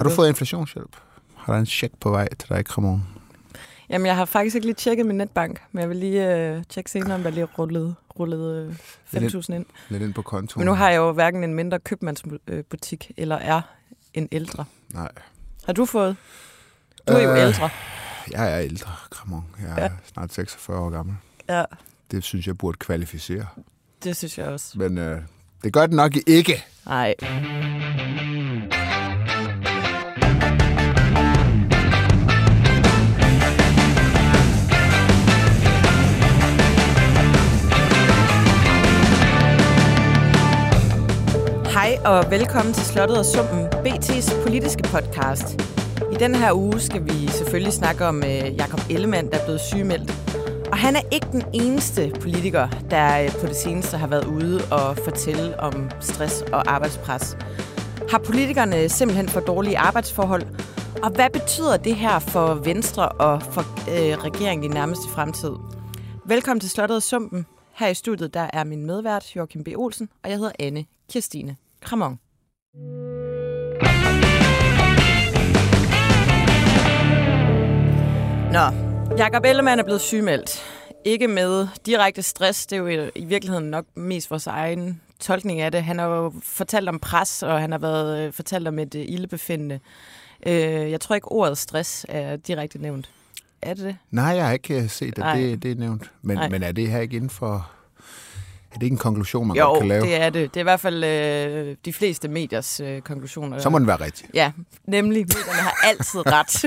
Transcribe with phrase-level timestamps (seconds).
[0.00, 0.96] Har du fået inflationshjælp?
[1.36, 3.02] Har der en check på vej til dig, Kramon?
[3.90, 6.90] Jamen, jeg har faktisk ikke lige tjekket min netbank, men jeg vil lige øh, tjekke
[6.90, 8.76] senere, om der lige rullet, rullet
[9.14, 9.66] øh, 5.000 ind.
[9.88, 10.60] Lidt ind på kontoen.
[10.60, 13.60] Men nu har jeg jo hverken en mindre købmandsbutik, eller er
[14.14, 14.64] en ældre.
[14.94, 15.08] Nej.
[15.66, 16.16] Har du fået?
[17.08, 17.70] Du er jo Øh, ældre.
[18.30, 19.44] Jeg er ældre, Kramon.
[19.60, 19.90] Jeg er ja.
[20.12, 21.16] snart 46 år gammel.
[21.48, 21.64] Ja,
[22.10, 23.46] Det synes jeg burde kvalificere.
[24.04, 24.78] det synes jeg også.
[24.78, 25.22] Men øh,
[25.64, 26.64] det gør det nok ikke.
[26.86, 27.14] Nej.
[41.88, 45.60] Hej og velkommen til Slottet og Sumpen, BT's politiske podcast.
[46.12, 49.60] I den her uge skal vi selvfølgelig snakke om øh, Jakob Ellemann, der er blevet
[49.60, 50.10] sygemeldt.
[50.72, 54.60] Og han er ikke den eneste politiker, der øh, på det seneste har været ude
[54.70, 57.36] og fortælle om stress og arbejdspres.
[58.10, 60.42] Har politikerne simpelthen for dårlige arbejdsforhold?
[61.02, 65.52] Og hvad betyder det her for Venstre og for øh, regeringen i nærmeste fremtid?
[66.24, 67.46] Velkommen til Slottet og Sumpen.
[67.74, 69.68] Her i studiet der er min medvært Joachim B.
[69.76, 71.56] Olsen, og jeg hedder Anne Kirstine
[71.88, 72.18] Kramon.
[78.52, 80.62] Nå, Jakob Ellemann er blevet sygemeldt.
[81.04, 85.72] Ikke med direkte stress, det er jo i virkeligheden nok mest vores egen tolkning af
[85.72, 85.82] det.
[85.82, 89.04] Han har jo fortalt om pres, og han har været øh, fortalt om et øh,
[89.08, 89.80] ildebefindende.
[90.46, 93.10] Øh, jeg tror ikke, ordet stress er direkte nævnt.
[93.62, 93.96] Er det det?
[94.10, 95.36] Nej, jeg har ikke set, at Nej.
[95.36, 96.10] det, det er nævnt.
[96.22, 96.48] Men, Nej.
[96.48, 97.70] men er det her ikke inden for...
[98.72, 100.02] Er det ikke en konklusion, man Jo, godt kan lave?
[100.04, 100.54] det er det.
[100.54, 103.58] Det er i hvert fald øh, de fleste mediers øh, konklusioner.
[103.58, 104.26] Så må den være rigtig.
[104.34, 104.52] Ja,
[104.86, 105.20] nemlig.
[105.26, 106.64] Medierne har altid ret.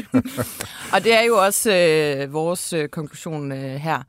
[0.93, 4.03] og det er jo også øh, vores øh, konklusion øh, her.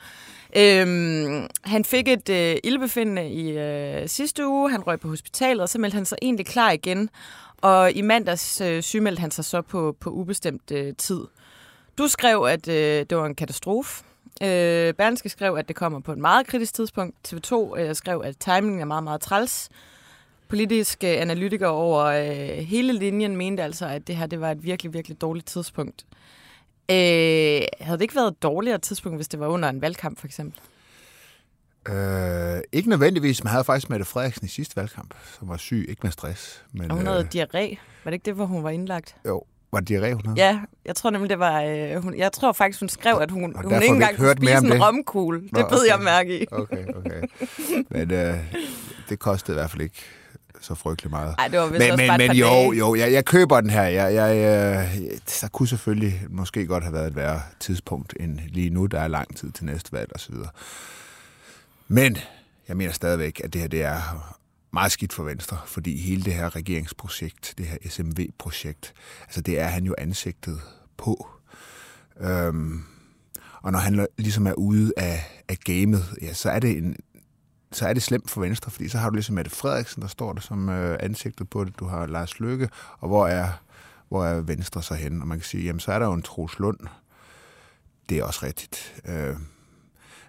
[0.57, 4.71] Øhm, han fik et øh, ildbefindende i øh, sidste uge.
[4.71, 7.09] Han røg på hospitalet, og så meldte han sig egentlig klar igen.
[7.61, 11.21] Og i mandags øh, sygemeldte han sig så på, på ubestemt øh, tid.
[11.99, 14.05] Du skrev, at øh, det var en katastrofe.
[14.43, 17.33] Øh, Berlingske skrev, at det kommer på et meget kritisk tidspunkt.
[17.33, 19.69] TV2 øh, skrev, at timingen er meget, meget træls.
[20.49, 24.95] Politiske analytikere over øh, hele linjen mente altså, at det her det var et virkelig,
[24.95, 26.07] virkelig dårligt tidspunkt.
[26.91, 26.97] Øh,
[27.81, 30.61] havde det ikke været et dårligere tidspunkt, hvis det var under en valgkamp, for eksempel?
[31.89, 36.01] Øh, ikke nødvendigvis, men havde faktisk Mette Frederiksen i sidste valgkamp, som var syg, ikke
[36.03, 36.65] med stress.
[36.73, 37.77] Men, Og hun havde øh, diarré.
[38.05, 39.17] Var det ikke det, hvor hun var indlagt?
[39.27, 40.47] jo, var det diarré, hun havde?
[40.47, 41.63] Ja, jeg tror nemlig, det var...
[41.63, 44.57] Øh, hun, jeg tror faktisk, hun skrev, at hun, Og hun ikke engang kunne spise
[44.57, 44.81] en det.
[44.83, 45.41] romkugle.
[45.41, 46.05] Det Nå, bed jeg okay.
[46.05, 46.47] mærke i.
[46.53, 47.23] Okay, okay.
[47.91, 48.35] Men øh,
[49.09, 50.03] det kostede i hvert fald ikke
[50.61, 51.35] så frygtelig meget.
[51.39, 52.73] Ej, det var vist men, også men, men jo, dage.
[52.73, 53.83] jo jeg, jeg køber den her.
[53.83, 58.71] Jeg, jeg, øh, der kunne selvfølgelig måske godt have været et værre tidspunkt end lige
[58.71, 58.87] nu.
[58.87, 60.35] Der er lang tid til næste valg osv.
[61.89, 62.19] Men
[62.69, 64.35] jeg mener stadigvæk, at det her det er
[64.73, 69.67] meget skidt for Venstre, fordi hele det her regeringsprojekt, det her SMV-projekt, altså det er
[69.67, 70.61] han jo ansigtet
[70.97, 71.29] på.
[72.21, 72.85] Øhm,
[73.63, 76.97] og når han ligesom er ude af, af gamet, ja, så er det en,
[77.73, 80.33] så er det slemt for Venstre, fordi så har du ligesom Mette Frederiksen, der står
[80.33, 81.79] der som øh, ansigtet på det.
[81.79, 82.69] Du har Lars Løkke,
[82.99, 83.49] og hvor er,
[84.09, 85.23] hvor er Venstre så henne?
[85.23, 86.79] Og man kan sige, jamen så er der jo en Troels Lund.
[88.09, 89.03] Det er også rigtigt.
[89.05, 89.37] Øh,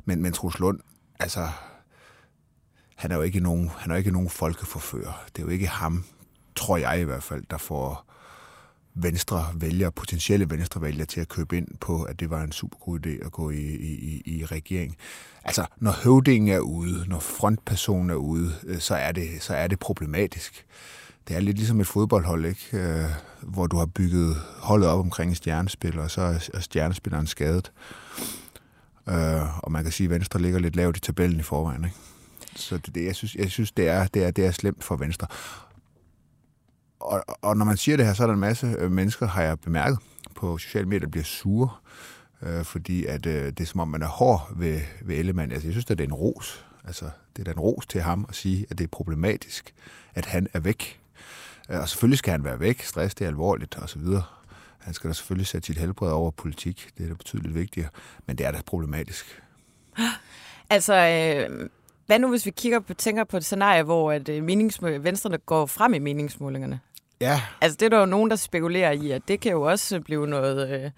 [0.05, 0.79] men, men Troels Lund,
[1.19, 1.49] altså,
[2.95, 5.23] han er jo ikke nogen, han er jo ikke nogen folkeforfører.
[5.35, 6.03] Det er jo ikke ham,
[6.55, 8.05] tror jeg i hvert fald, der får
[8.95, 12.77] venstre vælgere, potentielle venstre vælgere til at købe ind på, at det var en super
[12.77, 14.97] god idé at gå i, i, i- i regering.
[15.43, 19.67] Altså, når høvdingen er ude, når frontpersonen er ude, øh, så er det, så er
[19.67, 20.65] det problematisk.
[21.27, 22.67] Det er lidt ligesom et fodboldhold, ikke?
[22.77, 23.05] Øh,
[23.41, 26.21] hvor du har bygget holdet op omkring en stjernespiller, og så
[26.53, 27.71] er stjernespilleren skadet.
[29.09, 31.83] Øh, og man kan sige, at Venstre ligger lidt lavt i tabellen i forvejen.
[31.85, 31.95] Ikke?
[32.55, 34.95] Så det, det, jeg synes, jeg synes det, er, det, er, det er slemt for
[34.95, 35.27] Venstre.
[36.99, 39.43] Og, og når man siger det her, så er der en masse øh, mennesker, har
[39.43, 39.99] jeg bemærket
[40.35, 41.69] på sociale medier, der bliver sure,
[42.41, 45.51] øh, fordi at, øh, det er som om, man er hård ved, ved Ellemann.
[45.51, 46.65] Altså, jeg synes, at det er en ros.
[46.83, 49.73] Altså, det er da en ros til ham at sige, at det er problematisk,
[50.15, 50.99] at han er væk.
[51.69, 52.81] Øh, og selvfølgelig skal han være væk.
[52.81, 54.23] Stress, det er alvorligt, og så videre.
[54.79, 56.89] Han skal da selvfølgelig sætte sit helbred over politik.
[56.97, 57.89] Det er da betydeligt vigtigere.
[58.25, 59.41] Men det er da problematisk.
[60.69, 61.69] Altså, øh,
[62.05, 65.37] hvad nu hvis vi kigger på, tænker på et scenarie, hvor at, øh, meningsmål- Venstre
[65.37, 66.79] går frem i meningsmålingerne?
[67.21, 70.01] Ja, Altså, det er der jo nogen, der spekulerer i, at det kan jo også
[70.01, 70.69] blive noget...
[70.69, 70.91] Øh,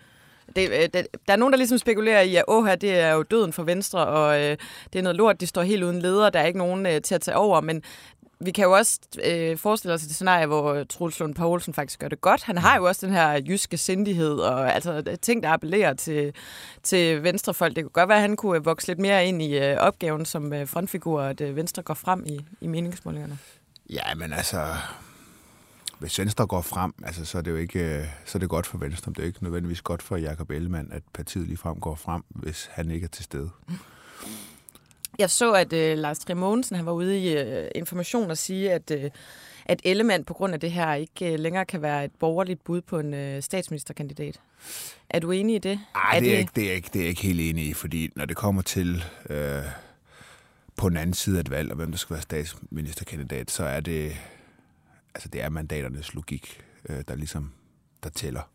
[0.56, 3.14] det, øh, det, der er nogen, der ligesom spekulerer i, at åh, her, det er
[3.14, 4.58] jo døden for Venstre, og øh,
[4.94, 7.16] det er noget lort, de står helt uden leder, der er ikke nogen øh, til
[7.16, 7.84] at tage over, men
[8.40, 12.08] vi kan jo også øh, forestille os et scenarie, hvor Troels Lund Poulsen faktisk gør
[12.08, 12.44] det godt.
[12.44, 16.34] Han har jo også den her jyske sindighed, og altså ting, der appellerer til,
[16.84, 17.76] til venstrefolk.
[17.76, 20.26] Det kunne godt være, at han kunne øh, vokse lidt mere ind i øh, opgaven
[20.26, 23.38] som øh, frontfigur, at øh, Venstre går frem i, i meningsmålingerne.
[23.90, 24.76] Ja, men altså...
[26.00, 28.68] hvis Venstre går frem, altså, så er det jo ikke øh, så er det godt
[28.68, 29.12] for Venstre.
[29.12, 32.70] Det er ikke nødvendigvis godt for Jakob Ellemann, at partiet lige frem går frem, hvis
[32.72, 33.50] han ikke er til stede.
[35.20, 38.72] Jeg så, at øh, Lars Trier Mogensen, han var ude i øh, information og sige,
[38.72, 39.12] at, øh,
[39.66, 42.82] at Ellemann på grund af det her ikke øh, længere kan være et borgerligt bud
[42.82, 44.42] på en øh, statsministerkandidat.
[45.10, 45.80] Er du enig i det?
[45.94, 48.10] Nej, det, er ikke, det, er ikke, det er jeg ikke helt enig i, fordi
[48.16, 49.64] når det kommer til øh,
[50.76, 53.80] på den anden side af et valg, og hvem der skal være statsministerkandidat, så er
[53.80, 54.12] det,
[55.16, 57.52] altså det er mandaternes logik, øh, der ligesom
[58.04, 58.50] der tæller.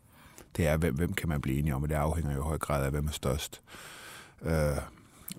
[0.57, 2.57] Det er, hvem, hvem kan man blive enige om, og det afhænger jo i høj
[2.57, 3.61] grad af, hvem er størst.
[4.41, 4.77] Øh,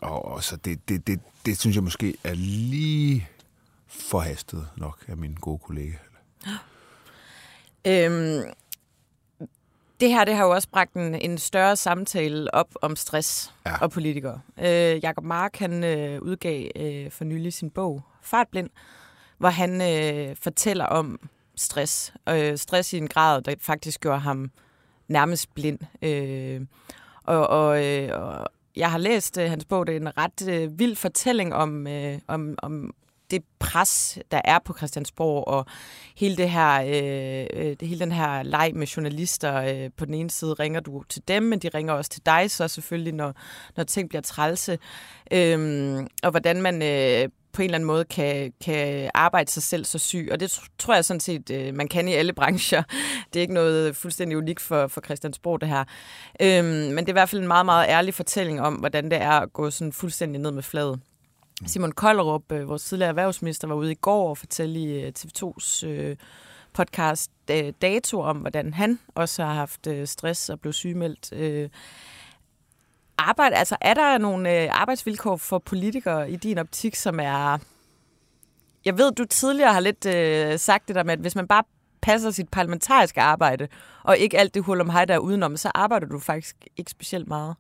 [0.03, 3.29] og, og så det, det, det, det synes jeg måske er lige
[3.89, 5.97] forhastet nok af min gode kollega.
[7.87, 8.43] Øhm,
[10.00, 13.79] det her det har jo også bragt en, en større samtale op om stress ja.
[13.79, 14.41] og politikere.
[14.59, 18.71] Øh, Jakob Mark han øh, udgav øh, for nylig sin bog Fartblind,
[19.39, 21.21] hvor han øh, fortæller om
[21.56, 22.15] stress.
[22.29, 24.50] Øh, stress i en grad, der faktisk gør ham
[25.09, 25.79] nærmest blind.
[26.03, 26.61] Øh,
[27.23, 29.87] og, og, øh, og jeg har læst øh, hans bog.
[29.87, 32.95] Det er en ret øh, vild fortælling om, øh, om, om
[33.31, 35.67] det pres, der er på Christiansborg, og
[36.17, 39.55] hele det her, øh, øh, hele den her leg med journalister.
[39.55, 42.51] Øh, på den ene side ringer du til dem, men de ringer også til dig,
[42.51, 43.35] så selvfølgelig, når,
[43.77, 44.79] når ting bliver trælse.
[45.33, 49.85] Øh, og hvordan man øh, på en eller anden måde kan, kan arbejde sig selv
[49.85, 50.29] så syg.
[50.33, 52.83] Og det tror jeg sådan set, øh, man kan i alle brancher.
[53.33, 55.85] Det er ikke noget fuldstændig unikt for, for Christiansborg, det her.
[56.41, 59.23] Øhm, men det er i hvert fald en meget, meget ærlig fortælling om, hvordan det
[59.23, 61.01] er at gå sådan fuldstændig ned med fladet.
[61.67, 65.87] Simon Kollerup, øh, vores tidligere erhvervsminister, var ude i går og fortælle i øh, TV2's
[65.87, 66.17] øh,
[66.73, 71.33] podcast øh, dato om, hvordan han også har haft øh, stress og blev sygemeldt.
[71.33, 71.69] Øh,
[73.29, 77.59] arbejde, altså er der nogle øh, arbejdsvilkår for politikere i din optik, som er...
[78.85, 81.65] Jeg ved, du tidligere har lidt øh, sagt det der med, at hvis man bare
[82.03, 83.69] passer sit parlamentariske arbejde,
[84.03, 86.91] og ikke alt det hul om hej, der er udenom, så arbejder du faktisk ikke
[86.91, 87.55] specielt meget.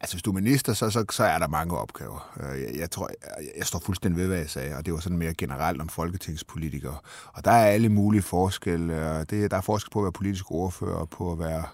[0.00, 2.36] Altså, hvis du er minister, så, så, så er der mange opgaver.
[2.40, 5.00] Øh, jeg, jeg tror, jeg, jeg står fuldstændig ved, hvad jeg sagde, og det var
[5.00, 6.96] sådan mere generelt om folketingspolitikere.
[7.32, 9.24] Og der er alle mulige forskelle.
[9.24, 11.64] Det, der er forskel på at være politisk ordfører og på at være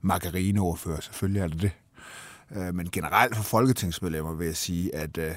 [0.00, 1.00] margarineordfører.
[1.00, 1.70] Selvfølgelig er det det.
[2.50, 5.34] Øh, men generelt for folketingsmedlemmer vil jeg sige, at øh,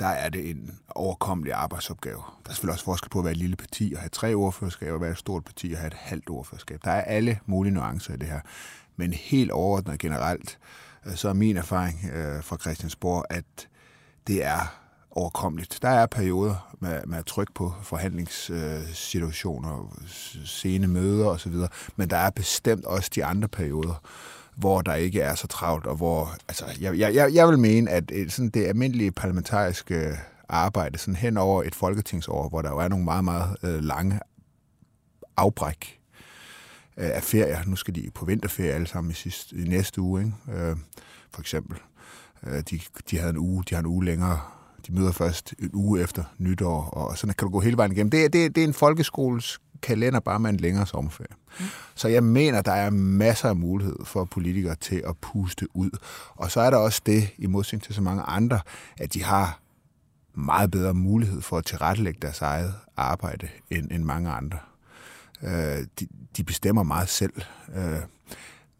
[0.00, 2.16] der er det en overkommelig arbejdsopgave.
[2.16, 4.94] Der er selvfølgelig også forskel på at være et lille parti og have tre ordførerskaber,
[4.94, 6.80] og være et stort parti og have et halvt ordførerskab.
[6.84, 8.40] Der er alle mulige nuancer i det her.
[8.96, 10.58] Men helt overordnet generelt,
[11.06, 13.68] øh, så er min erfaring øh, fra Christiansborg, at
[14.26, 14.76] det er
[15.10, 15.78] overkommeligt.
[15.82, 19.98] Der er perioder med, med at trykke på forhandlingssituationer,
[20.44, 21.54] sene møder osv.,
[21.96, 24.02] men der er bestemt også de andre perioder,
[24.60, 28.10] hvor der ikke er så travlt, og hvor, altså, jeg, jeg, jeg vil mene, at
[28.14, 30.14] øh, sådan det almindelige parlamentariske øh,
[30.48, 34.20] arbejde sådan hen over et folketingsår, hvor der jo er nogle meget, meget øh, lange
[35.36, 36.00] afbræk
[36.96, 37.64] øh, af ferier.
[37.66, 40.60] Nu skal de på vinterferie alle sammen i, sidste, i næste uge, ikke?
[40.60, 40.76] Øh,
[41.30, 41.78] for eksempel.
[42.46, 42.80] Øh, de,
[43.10, 44.40] de, havde en uge, de har en uge længere.
[44.86, 48.10] De møder først en uge efter nytår, og sådan kan du gå hele vejen igennem.
[48.10, 51.36] Det, det, det er en folkeskoles kalender bare med en længere sommerferie.
[51.60, 51.64] Mm.
[51.94, 55.90] Så jeg mener, der er masser af mulighed for politikere til at puste ud.
[56.34, 58.60] Og så er der også det, i modsætning til så mange andre,
[58.98, 59.60] at de har
[60.34, 64.58] meget bedre mulighed for at tilrettelægge deres eget arbejde end, end mange andre.
[65.42, 66.06] Øh, de,
[66.36, 67.42] de bestemmer meget selv.
[67.74, 68.00] Øh,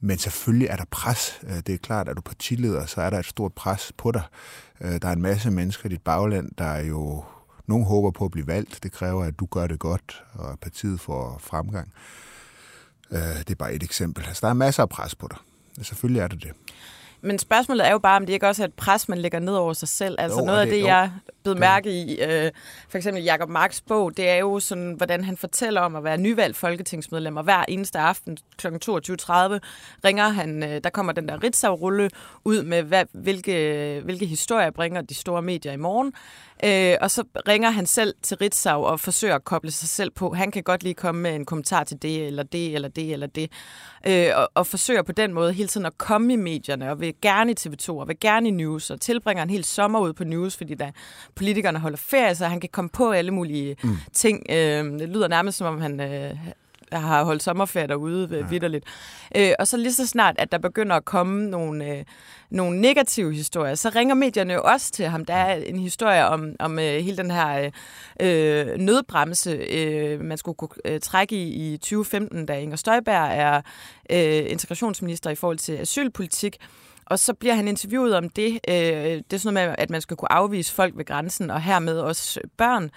[0.01, 1.41] men selvfølgelig er der pres.
[1.43, 4.23] Øh, det er klart, at du partileder, så er der et stort pres på dig.
[4.81, 7.25] Øh, der er en masse mennesker i dit bagland, der er jo
[7.71, 8.79] nogle håber på at blive valgt.
[8.83, 11.93] Det kræver, at du gør det godt, og at partiet får fremgang.
[13.11, 14.25] Øh, det er bare et eksempel.
[14.27, 15.39] Altså, der er masser af pres på dig.
[15.85, 16.53] Selvfølgelig er det det.
[17.23, 19.55] Men spørgsmålet er jo bare, om det ikke også er et pres, man lægger ned
[19.55, 20.17] over sig selv.
[20.19, 21.13] Altså jo, noget af det, det jeg
[21.43, 22.51] blev mærke i, øh,
[22.89, 26.19] for eksempel Jacob Marks bog, det er jo sådan, hvordan han fortæller om at være
[26.19, 28.67] nyvalgt folketingsmedlem, og hver eneste aften kl.
[28.67, 28.73] 22.30
[30.05, 32.11] ringer han, øh, der kommer den der Ritzau-rulle
[32.45, 36.13] ud med, hvad, hvilke, hvilke historier bringer de store medier i morgen.
[36.65, 40.35] Øh, og så ringer han selv til Ritzau og forsøger at koble sig selv på.
[40.35, 43.27] Han kan godt lige komme med en kommentar til det, eller det, eller det, eller
[43.27, 43.51] det.
[44.07, 47.15] Øh, og, og forsøger på den måde hele tiden at komme i medierne, og vil
[47.23, 50.25] gerne i TV2, og vil gerne i News, og tilbringer en hel sommer ud på
[50.25, 50.93] News, fordi da
[51.35, 53.97] politikerne holder ferie, så han kan komme på alle mulige mm.
[54.13, 54.47] ting.
[54.51, 56.01] Øh, det lyder nærmest som om han...
[56.01, 56.37] Øh,
[56.93, 58.47] har holdt sommerferie derude ja.
[58.47, 58.85] vidderligt.
[59.37, 62.05] Øh, og så lige så snart, at der begynder at komme nogle, øh,
[62.51, 65.25] nogle negative historier, så ringer medierne jo også til ham.
[65.25, 67.71] Der er en historie om, om øh, hele den her
[68.21, 73.61] øh, nødbremse, øh, man skulle kunne øh, trække i i 2015, da Inger Støjberg er
[74.11, 76.57] øh, integrationsminister i forhold til asylpolitik.
[77.11, 78.61] Og så bliver han interviewet om det.
[78.69, 81.63] Øh, det er sådan noget med, at man skal kunne afvise folk ved grænsen, og
[81.63, 82.91] hermed også børn.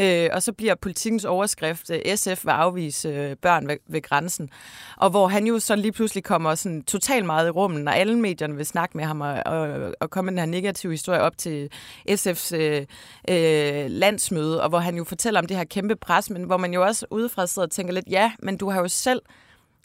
[0.00, 4.50] Øh, og så bliver politikens overskrift, øh, SF vil afvise øh, børn ved, ved grænsen.
[4.96, 8.18] Og hvor han jo så lige pludselig kommer sådan totalt meget i rummen, når alle
[8.18, 11.38] medierne vil snakke med ham og, og, og komme med den her negative historie op
[11.38, 11.70] til
[12.10, 12.86] SF's øh,
[13.28, 16.74] øh, landsmøde, og hvor han jo fortæller om det her kæmpe pres, men hvor man
[16.74, 19.22] jo også udefra sidder og tænker lidt, ja, men du har jo selv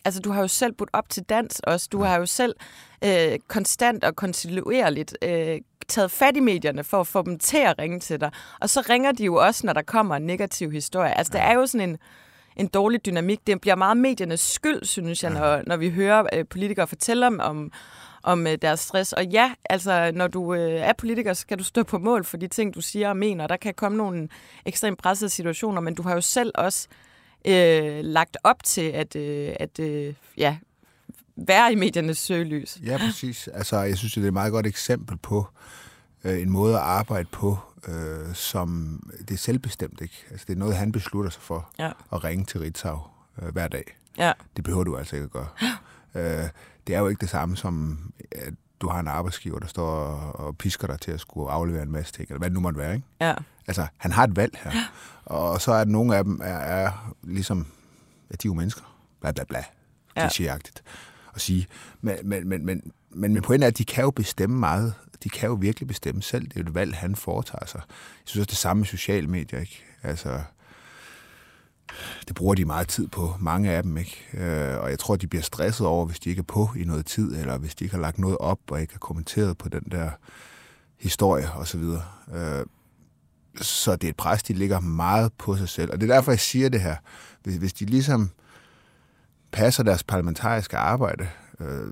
[0.05, 1.87] altså du har jo selv budt op til dans også.
[1.91, 2.55] Du har jo selv
[3.03, 7.79] øh, konstant og kontinuerligt øh, taget fat i medierne for at få dem til at
[7.79, 8.31] ringe til dig.
[8.61, 11.17] Og så ringer de jo også, når der kommer en negativ historie.
[11.17, 11.97] Altså, der er jo sådan en,
[12.55, 13.47] en dårlig dynamik.
[13.47, 17.39] Det bliver meget mediernes skyld, synes jeg, når, når vi hører øh, politikere fortælle om,
[17.39, 17.71] om,
[18.23, 19.13] om øh, deres stress.
[19.13, 22.37] Og ja, altså, når du øh, er politiker, så skal du stå på mål for
[22.37, 23.47] de ting, du siger og mener.
[23.47, 24.29] Der kan komme nogle
[24.65, 26.87] ekstremt pressede situationer, men du har jo selv også
[27.47, 30.57] øh, lagt op til at, øh, at øh, ja,
[31.35, 32.79] være i mediernes søgelys.
[32.85, 33.47] Ja, præcis.
[33.47, 35.47] Altså, jeg synes, det er et meget godt eksempel på
[36.23, 40.25] øh, en måde at arbejde på, øh, som det er selvbestemt, ikke?
[40.31, 41.91] Altså, det er noget, han beslutter sig for ja.
[42.13, 42.99] at ringe til Ritzau
[43.41, 43.97] øh, hver dag.
[44.17, 44.31] Ja.
[44.55, 45.47] Det behøver du altså ikke at gøre.
[46.15, 46.49] øh,
[46.87, 47.99] det er jo ikke det samme som,
[48.31, 49.91] at du har en arbejdsgiver, der står
[50.35, 52.79] og pisker dig til at skulle aflevere en masse ting, eller hvad det nu måtte
[52.79, 53.07] være, ikke?
[53.21, 53.33] Ja.
[53.67, 54.71] Altså, han har et valg her.
[54.73, 54.85] Ja.
[55.25, 57.67] Og så er der nogle af dem, er, er ligesom,
[58.31, 58.81] ja, de er jo mennesker.
[59.21, 59.63] Bla, bla, bla.
[60.15, 60.27] Ja.
[60.27, 60.81] Klichéagtigt
[61.35, 61.67] at sige.
[62.01, 64.93] Men, men, men, men, men, men pointen er, at de kan jo bestemme meget.
[65.23, 66.47] De kan jo virkelig bestemme selv.
[66.47, 67.81] Det er et valg, han foretager sig.
[67.87, 69.59] Jeg synes også det samme med sociale medier.
[69.59, 69.83] Ikke?
[70.03, 70.41] Altså,
[72.27, 73.97] det bruger de meget tid på, mange af dem.
[73.97, 74.25] ikke.
[74.33, 77.05] Øh, og jeg tror, de bliver stresset over, hvis de ikke er på i noget
[77.05, 79.83] tid, eller hvis de ikke har lagt noget op, og ikke har kommenteret på den
[79.91, 80.09] der
[80.99, 81.83] historie osv.
[82.33, 82.65] Øh,
[83.61, 85.91] så det er et pres, de ligger meget på sig selv.
[85.91, 86.95] Og det er derfor, jeg siger det her.
[87.43, 88.29] Hvis, hvis de ligesom
[89.51, 91.27] passer deres parlamentariske arbejde,
[91.59, 91.87] øh,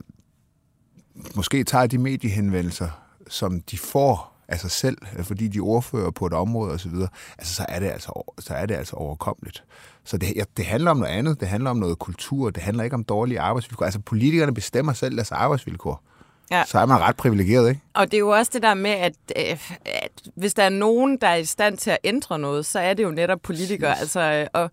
[1.36, 2.90] måske tager de mediehenvendelser,
[3.28, 6.96] som de får af sig selv, fordi de ordfører på et område osv.,
[7.38, 9.64] altså, så, er det altså, så er det altså overkommeligt.
[10.04, 11.40] Så det, ja, det handler om noget andet.
[11.40, 12.50] Det handler om noget kultur.
[12.50, 13.86] Det handler ikke om dårlige arbejdsvilkår.
[13.86, 16.04] Altså politikerne bestemmer selv deres arbejdsvilkår.
[16.52, 16.64] Ja.
[16.66, 17.82] Så er man ret privilegeret, ikke?
[17.94, 21.18] Og det er jo også det der med, at, øh, at hvis der er nogen,
[21.18, 23.92] der er i stand til at ændre noget, så er det jo netop politikere.
[23.92, 24.00] Yes.
[24.00, 24.72] Altså, og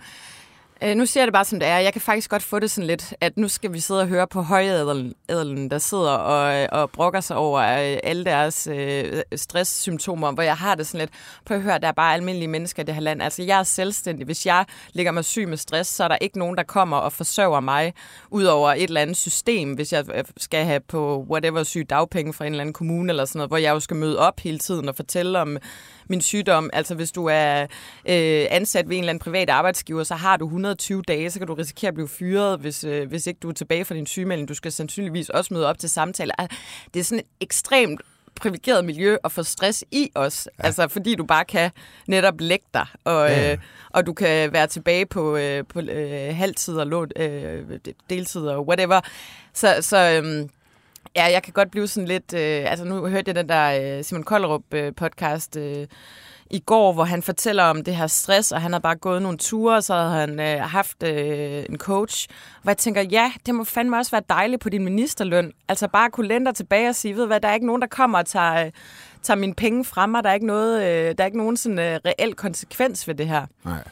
[0.82, 1.78] Øh, nu siger jeg det bare, som det er.
[1.78, 4.26] Jeg kan faktisk godt få det sådan lidt, at nu skal vi sidde og høre
[4.26, 10.32] på højadelen, der sidder og, øh, og brokker sig over øh, alle deres øh, stresssymptomer,
[10.32, 11.10] hvor jeg har det sådan lidt,
[11.46, 13.22] på at høre, der er bare almindelige mennesker i det her land.
[13.22, 14.25] Altså, jeg er selvstændig.
[14.25, 17.12] Hvis jeg ligger mig syg med stress, så er der ikke nogen, der kommer og
[17.12, 17.94] forsørger mig
[18.30, 22.32] ud over et eller andet system, hvis jeg øh, skal have på whatever syg dagpenge
[22.32, 24.58] fra en eller anden kommune eller sådan noget, hvor jeg jo skal møde op hele
[24.58, 25.58] tiden og fortælle om
[26.11, 26.71] min sygdom.
[26.73, 27.62] Altså hvis du er
[28.07, 31.49] øh, ansat ved en eller anden privat arbejdsgiver, så har du 120 dage, så kan
[31.49, 34.49] du risikere at blive fyret, hvis, øh, hvis ikke du er tilbage fra din sygemelding.
[34.49, 36.35] Du skal sandsynligvis også møde op til samtaler.
[36.95, 38.00] Det er sådan et ekstremt
[38.40, 40.49] privilegeret miljø at få stress i os.
[40.59, 40.67] Ja.
[40.67, 41.71] Altså, fordi du bare kan
[42.07, 43.52] netop lægge dig, og, ja.
[43.52, 43.59] øh,
[43.90, 47.62] og du kan være tilbage på, øh, på øh, halvtid og låt, øh,
[48.11, 49.00] deltid og whatever.
[49.55, 50.49] Så, så øh,
[51.16, 52.35] Ja, jeg kan godt blive sådan lidt...
[52.35, 55.87] Øh, altså, nu hørte jeg den der øh, Simon Kollerup-podcast øh,
[56.50, 59.38] i går, hvor han fortæller om det her stress, og han har bare gået nogle
[59.38, 62.28] ture, og så har han øh, haft øh, en coach.
[62.62, 65.52] Hvor jeg tænker, ja, det må fandme også være dejligt på din ministerløn.
[65.69, 67.88] Altså bare kunne lænde dig tilbage og sige, ved hvad, der er ikke nogen, der
[67.88, 68.73] kommer og tager, øh,
[69.23, 70.25] tager mine penge fra mig.
[70.25, 73.28] Der er ikke, noget, øh, der er ikke nogen sådan, øh, reel konsekvens ved det
[73.28, 73.47] her.
[73.64, 73.85] Nej.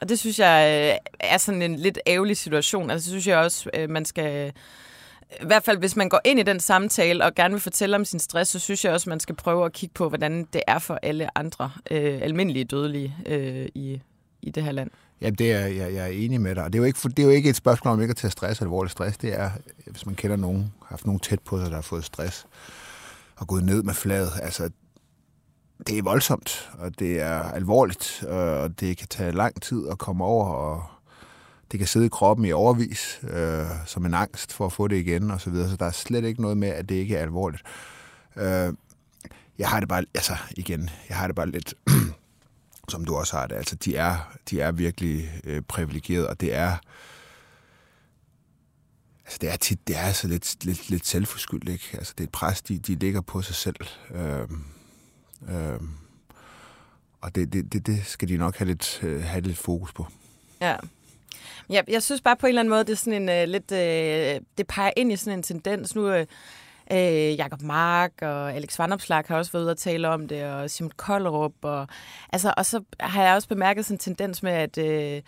[0.00, 2.90] Og det synes jeg øh, er sådan en lidt ærgerlig situation.
[2.90, 4.52] Altså, det synes jeg også, øh, man skal
[5.42, 8.04] i hvert fald, hvis man går ind i den samtale og gerne vil fortælle om
[8.04, 10.78] sin stress, så synes jeg også, man skal prøve at kigge på, hvordan det er
[10.78, 14.00] for alle andre øh, almindelige dødelige øh, i,
[14.42, 14.90] i det her land.
[15.20, 16.64] Ja, det er, jeg, jeg er enig med dig.
[16.64, 18.30] Og det er, jo ikke, det er jo ikke et spørgsmål om ikke at tage
[18.30, 19.18] stress, alvorlig stress.
[19.18, 19.50] Det er,
[19.86, 22.46] hvis man kender nogen, har haft nogen tæt på sig, der har fået stress
[23.36, 24.32] og gået ned med fladet.
[24.42, 24.70] Altså,
[25.86, 30.24] det er voldsomt, og det er alvorligt, og det kan tage lang tid at komme
[30.24, 30.84] over, og
[31.70, 34.96] det kan sidde i kroppen i overvis, øh, som en angst for at få det
[34.96, 35.70] igen og så videre.
[35.70, 37.62] Så der er slet ikke noget med, at det ikke er alvorligt.
[38.36, 38.72] Øh,
[39.58, 41.74] jeg har det bare, altså igen, jeg har det bare lidt,
[42.88, 43.54] som du også har det.
[43.54, 46.76] Altså, de er, de er virkelig øh, privilegeret, og det er,
[49.24, 51.88] altså, det er tit, det er altså lidt, lidt, lidt selvforskyldt, ikke?
[51.92, 53.76] Altså, det er et pres, de, de ligger på sig selv.
[54.10, 54.48] Øh,
[55.48, 55.80] øh,
[57.20, 60.06] og det, det, det, det skal de nok have lidt, øh, have lidt fokus på.
[60.60, 60.76] Ja.
[61.70, 63.72] Ja, jeg synes bare på en eller anden måde, det er sådan en uh, lidt,
[63.72, 65.94] uh, det peger ind i sådan en tendens.
[65.94, 66.26] Nu øh,
[66.90, 70.70] uh, Jakob Mark og Alex Vandopslag har også været ude og tale om det, og
[70.70, 71.52] Simon Koldrup.
[71.62, 71.86] Og,
[72.32, 75.22] altså, og så har jeg også bemærket sådan en tendens med, at, uh,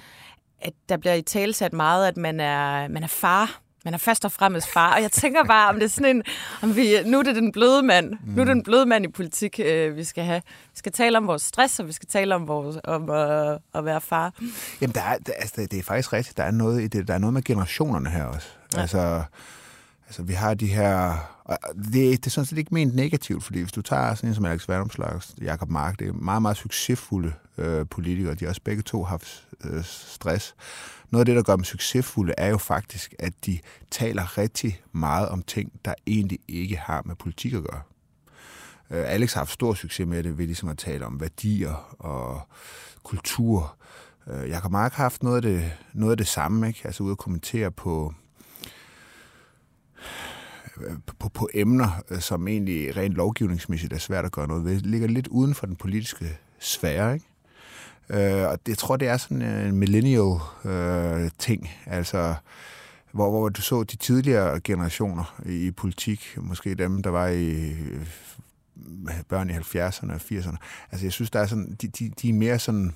[0.61, 3.99] at der bliver i tale sat meget, at man er, man er far man er
[3.99, 4.95] først og fremmest far.
[4.95, 6.23] Og jeg tænker bare, om det er sådan en,
[6.62, 8.33] om vi, nu er det den bløde mand, mm.
[8.33, 10.43] nu er det den bløde mand i politik, øh, vi skal have.
[10.47, 13.85] Vi skal tale om vores stress, og vi skal tale om, vores, om øh, at
[13.85, 14.33] være far.
[14.81, 16.37] Jamen, der er, altså, det er faktisk rigtigt.
[16.37, 17.09] Der er noget i det.
[17.09, 18.49] Der er noget med generationerne her også.
[18.75, 18.81] Ja.
[18.81, 19.23] Altså,
[20.12, 21.16] altså, vi har de her...
[21.45, 24.35] Og det, det er sådan set ikke ment negativt, fordi hvis du tager sådan en
[24.35, 28.35] som Alex Vandomslag og Jacob Mark, det er meget, meget succesfulde øh, politikere.
[28.35, 30.54] De har også begge to haft øh, stress.
[31.11, 33.59] Noget af det, der gør dem succesfulde, er jo faktisk, at de
[33.90, 37.81] taler rigtig meget om ting, der egentlig ikke har med politik at gøre.
[38.90, 42.40] Øh, Alex har haft stor succes med det, ved ligesom at tale om værdier og
[43.02, 43.76] kultur.
[44.26, 46.81] Øh, Jakob Mark har haft noget af det, noget af det samme, ikke?
[46.85, 48.14] altså ude at kommentere på,
[50.76, 54.80] Øh, på, på emner, øh, som egentlig rent lovgivningsmæssigt er svært at gøre noget ved.
[54.80, 57.26] Ligger lidt uden for den politiske sfære, ikke?
[58.09, 62.35] Øh, og det, jeg tror, det er sådan en millennial øh, ting, altså
[63.12, 67.71] hvor, hvor du så de tidligere generationer i, i politik, måske dem, der var i
[67.71, 68.06] øh,
[69.28, 70.56] børn i 70'erne og 80'erne.
[70.90, 72.94] Altså jeg synes, der er sådan, de, de, de er mere sådan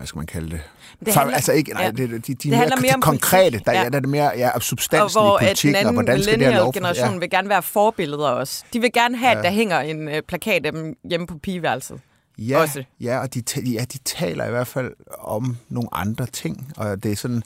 [0.00, 0.60] hvad skal man kalde det?
[1.06, 1.90] det handler, altså ikke, nej, ja.
[1.90, 3.88] det, de, de det mere, mere om konkrete, der, ja.
[3.88, 6.60] der er det mere ja, substansen og i politikken, og, og hvordan skal det her
[6.60, 6.72] lov...
[6.72, 7.18] generation ja.
[7.18, 8.64] vil gerne være forbilleder også.
[8.72, 9.38] De vil gerne have, ja.
[9.38, 12.00] at der hænger en uh, plakat af dem hjemme på pigeværelset.
[12.38, 12.84] Ja, også.
[13.00, 17.12] ja og de, ja, de taler i hvert fald om nogle andre ting, og det
[17.12, 17.42] er sådan,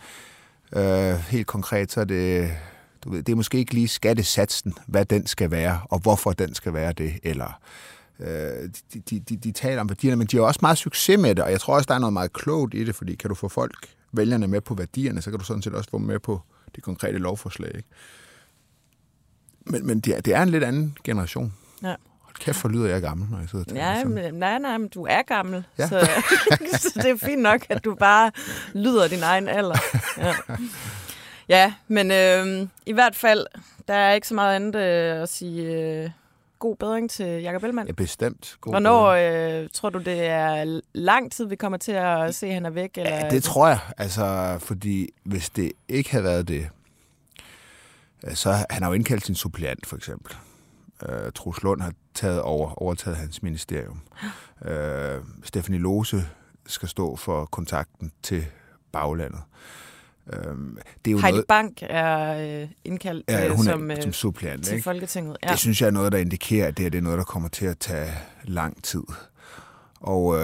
[0.76, 2.50] øh, helt konkret, så er det,
[3.04, 6.54] du ved, det er måske ikke lige skattesatsen, hvad den skal være, og hvorfor den
[6.54, 7.52] skal være det, eller øh,
[8.18, 11.44] de, de, de, de taler om værdierne, men de har også meget succes med det,
[11.44, 13.48] og jeg tror også, der er noget meget klogt i det, fordi kan du få
[13.48, 16.40] folk, vælgerne med på værdierne, så kan du sådan set også få dem med på
[16.76, 17.76] de konkrete lovforslag.
[17.76, 17.88] Ikke?
[19.60, 21.54] Men, men det, er, det er en lidt anden generation.
[21.82, 21.94] Ja.
[22.40, 25.06] Kæft for lyder jeg gammel, når jeg sidder og ja, men, nej, nej, men du
[25.10, 25.64] er gammel.
[25.78, 25.88] Ja.
[25.88, 26.08] Så,
[26.82, 28.32] så det er fint nok, at du bare
[28.72, 29.78] lyder din egen alder.
[30.18, 30.34] Ja,
[31.48, 33.46] ja men øh, i hvert fald,
[33.88, 36.10] der er ikke så meget andet øh, at sige øh,
[36.64, 37.88] god bedring til Jakob Ellemann.
[37.88, 38.56] Ja, bestemt.
[38.60, 42.54] God Hvornår øh, tror du, det er lang tid, vi kommer til at se, at
[42.54, 42.90] han er væk?
[42.98, 43.14] Eller?
[43.14, 43.78] Ja, det tror jeg.
[43.96, 46.68] Altså, fordi hvis det ikke havde været det,
[48.26, 50.36] øh, så han har jo indkaldt sin suppleant, for eksempel.
[51.02, 54.00] Uh, Trus Lund har taget over, overtaget hans ministerium.
[54.60, 54.70] Uh,
[55.48, 56.24] Stephanie Lose
[56.66, 58.46] skal stå for kontakten til
[58.92, 59.40] baglandet.
[60.26, 64.12] Uh, det er jo Heidi noget, Bank er uh, indkaldt ja, hun som, er, som
[64.12, 64.84] suppleant, til ikke?
[64.84, 65.36] Folketinget.
[65.42, 65.48] Ja.
[65.48, 67.48] Det synes jeg er noget, der indikerer, at det, her, det er noget, der kommer
[67.48, 68.10] til at tage
[68.44, 69.02] lang tid.
[70.00, 70.36] Og uh,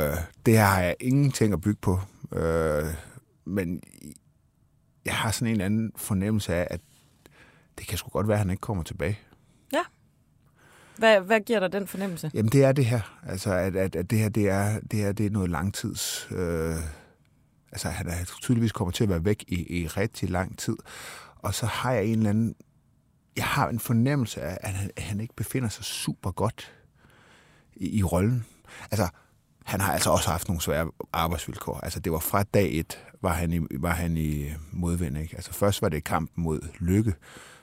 [0.46, 2.00] det her har jeg ingenting at bygge på.
[2.30, 2.88] Uh,
[3.44, 3.82] men
[5.04, 6.80] jeg har sådan en anden fornemmelse af, at
[7.78, 9.18] det kan sgu godt være, at han ikke kommer tilbage.
[9.72, 9.82] Ja.
[10.96, 12.30] Hvad, hvad giver dig den fornemmelse?
[12.34, 13.20] Jamen, det er det her.
[13.26, 16.28] Altså, at, at, at det her, det er, det her, det er noget langtids...
[16.30, 16.74] Øh,
[17.72, 20.76] altså, han er tydeligvis kommer til at være væk i, i rigtig lang tid.
[21.36, 22.54] Og så har jeg en eller anden...
[23.36, 26.72] Jeg har en fornemmelse af, at han, at han ikke befinder sig super godt
[27.76, 28.44] i, i rollen.
[28.90, 29.08] Altså,
[29.64, 31.80] han har altså også haft nogle svære arbejdsvilkår.
[31.80, 35.18] Altså, det var fra dag et, var han i, var han i modvind.
[35.18, 35.36] Ikke?
[35.36, 37.14] Altså, først var det kampen mod Lykke,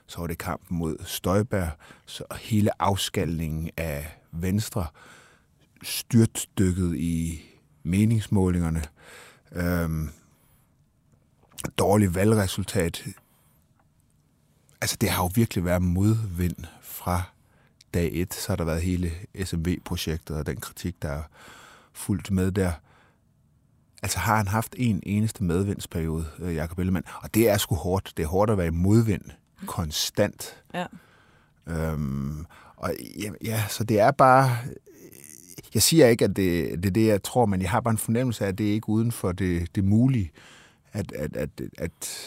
[0.07, 1.69] så var det kampen mod Støjberg,
[2.05, 4.87] så hele afskalningen af Venstre,
[5.83, 7.41] styrtdykket i
[7.83, 8.83] meningsmålingerne,
[9.51, 10.09] øhm,
[11.77, 13.05] dårligt valgresultat.
[14.81, 17.21] Altså, det har jo virkelig været modvind fra
[17.93, 18.33] dag et.
[18.33, 19.11] Så har der været hele
[19.43, 21.23] SMV-projektet og den kritik, der er
[21.93, 22.71] fulgt med der.
[24.03, 28.13] Altså har han haft en eneste medvindsperiode, øh, Jakob Ellemann, og det er sgu hårdt.
[28.17, 29.23] Det er hårdt at være i modvind
[29.65, 30.63] konstant.
[30.73, 30.85] Ja.
[31.67, 34.57] Øhm, og ja, ja, så det er bare...
[35.73, 37.97] Jeg siger ikke, at det, det er det, jeg tror, men jeg har bare en
[37.97, 40.31] fornemmelse af, at det er ikke uden for det, det mulige,
[40.93, 42.17] at, at, at, at,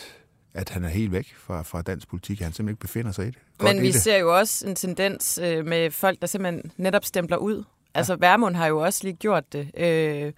[0.55, 2.41] at han er helt væk fra, fra dansk politik.
[2.41, 3.39] Han simpelthen ikke befinder sig i det.
[3.59, 4.03] Godt men vi det.
[4.03, 7.65] ser jo også en tendens øh, med folk, der simpelthen netop stempler ud.
[7.95, 8.19] Altså, ja.
[8.19, 9.71] Værmund har jo også lige gjort det.
[9.77, 10.33] Øh,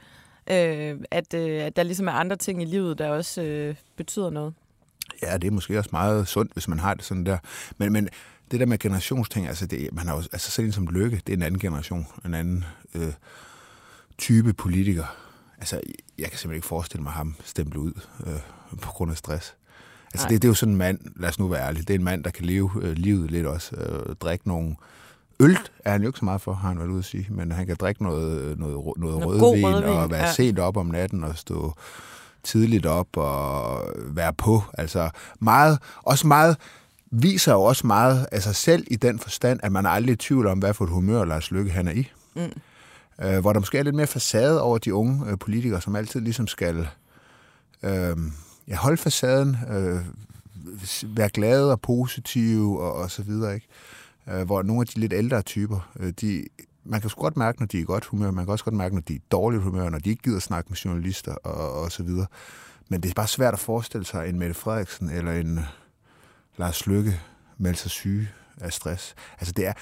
[0.46, 4.30] øh, at, øh, at der ligesom er andre ting i livet, der også øh, betyder
[4.30, 4.54] noget.
[5.22, 7.38] Ja, det er måske også meget sundt, hvis man har det sådan der.
[7.78, 8.08] Men, men
[8.52, 11.36] det der med generationsting, altså, det, man har jo, altså sådan som Lykke, det er
[11.36, 13.12] en anden generation, en anden øh,
[14.18, 15.16] type politiker.
[15.58, 15.80] Altså,
[16.18, 17.92] jeg kan simpelthen ikke forestille mig ham stemple ud
[18.26, 19.54] øh, på grund af stress.
[20.14, 21.98] Altså, det, det er jo sådan en mand, lad os nu være ærlige, det er
[21.98, 24.76] en mand, der kan leve øh, livet lidt også, øh, drikke nogle
[25.40, 27.52] Øl er han jo ikke så meget for, har han været ude at sige, men
[27.52, 30.32] han kan drikke noget, noget, noget, noget rødvin, rødvin og være ja.
[30.32, 31.74] sent op om natten og stå
[32.42, 34.62] tidligt op og være på.
[34.78, 35.10] Altså
[35.40, 36.56] meget, også meget,
[37.12, 40.16] viser jo også meget af sig selv i den forstand, at man er aldrig i
[40.16, 42.10] tvivl om, hvad for et humør Lars Lykke han er i.
[42.36, 42.52] Mm.
[43.24, 46.20] Øh, hvor der måske er lidt mere facade over de unge øh, politikere, som altid
[46.20, 46.88] ligesom skal
[47.82, 48.16] øh,
[48.68, 50.00] ja, holde facaden, øh,
[51.16, 53.66] være glade og positive og, og så videre, ikke?
[54.28, 56.44] Øh, hvor nogle af de lidt ældre typer, øh, de,
[56.84, 58.74] man kan sgu godt mærke, når de er i godt humør, man kan også godt
[58.74, 61.82] mærke, når de er i dårligt humør, når de ikke gider snakke med journalister og,
[61.82, 62.26] og så videre.
[62.88, 65.60] Men det er bare svært at forestille sig en Mette Frederiksen eller en
[66.56, 67.20] Lars Lykke
[67.58, 68.28] melde sig syge
[68.60, 69.14] af stress.
[69.38, 69.72] Altså det er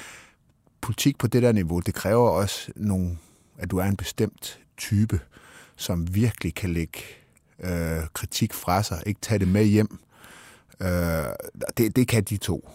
[0.81, 3.19] politik på det der niveau, det kræver også nogle,
[3.59, 5.21] at du er en bestemt type,
[5.77, 7.01] som virkelig kan lægge
[7.61, 9.99] øh, kritik fra sig, ikke tage det med hjem.
[10.81, 11.25] Øh,
[11.77, 12.71] det, det kan de to.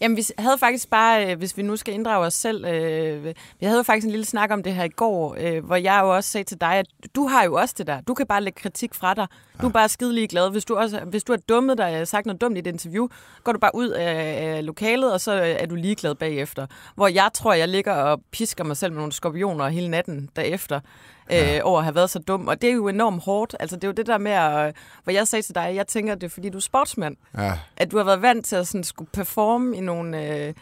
[0.00, 3.24] Jamen, vi havde faktisk bare, øh, hvis vi nu skal inddrage os selv, øh,
[3.60, 6.16] vi havde faktisk en lille snak om det her i går, øh, hvor jeg jo
[6.16, 8.00] også sagde til dig, at du har jo også det der.
[8.00, 9.26] Du kan bare lægge kritik fra dig.
[9.60, 10.50] Du er bare skidelig glad.
[10.50, 13.08] Hvis du, også, hvis du har dummet dig og sagt noget dumt i et interview,
[13.44, 16.66] går du bare ud af, lokalet, og så er du ligeglad bagefter.
[16.94, 20.80] Hvor jeg tror, jeg ligger og pisker mig selv med nogle skorpioner hele natten derefter
[21.30, 21.56] ja.
[21.56, 22.48] øh, over at have været så dum.
[22.48, 23.56] Og det er jo enormt hårdt.
[23.60, 26.14] Altså, det er jo det der med, at, hvor jeg sagde til dig, jeg tænker,
[26.14, 27.16] det er fordi, du er sportsmand.
[27.38, 27.52] Ja.
[27.76, 30.22] At du har været vant til at sådan, skulle performe i nogle...
[30.22, 30.54] Øh,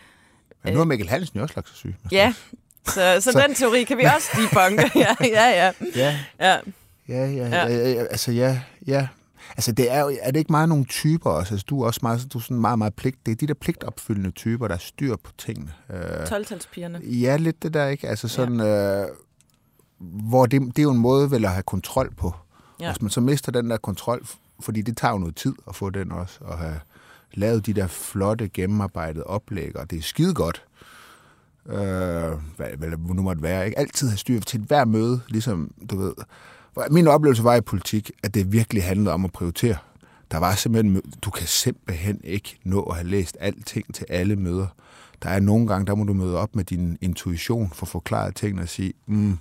[0.64, 1.94] ja, nu er Mikkel Hansen jo også lagt sig syg.
[2.12, 2.34] Ja,
[2.86, 4.90] så, så, så den teori kan vi også debunke.
[5.04, 5.72] ja, ja, ja.
[5.96, 6.18] Ja.
[6.40, 6.56] Ja.
[7.08, 7.66] Ja, ja, ja.
[8.10, 9.08] altså ja, ja.
[9.50, 11.54] Altså, det er, er det ikke meget nogle typer også?
[11.54, 13.26] Altså, du er også meget, du er sådan meget, meget pligt.
[13.26, 15.72] Det er de der pligtopfyldende typer, der styr på tingene.
[15.90, 16.46] Øh, 12
[17.02, 18.08] Ja, lidt det der, ikke?
[18.08, 19.02] Altså sådan, ja.
[19.02, 19.08] øh,
[19.98, 22.34] hvor det, det er jo en måde vel at have kontrol på.
[22.80, 22.90] Ja.
[22.90, 24.26] Hvis man så mister den der kontrol,
[24.60, 26.80] fordi det tager jo noget tid at få den også, og have
[27.36, 30.64] lavet de der flotte, gennemarbejdede oplæg, og det er skide godt.
[31.66, 31.74] Øh,
[32.56, 33.66] hvad, hvad det nu måtte være.
[33.66, 33.78] Ikke?
[33.78, 36.14] Altid have styr til hver møde, ligesom du ved.
[36.90, 39.76] Min oplevelse var i politik, at det virkelig handlede om at prioritere.
[40.30, 44.66] Der var simpelthen, du kan simpelthen ikke nå at have læst alting til alle møder.
[45.22, 48.32] Der er nogle gange, der må du møde op med din intuition for at forklare
[48.32, 49.38] tingene og sige, mm,